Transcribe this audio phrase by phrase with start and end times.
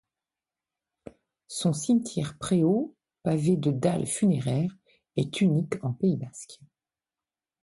[1.47, 4.75] Son cimetière-préau, pavé de dalles funéraires,
[5.15, 6.59] est unique en Pays basque.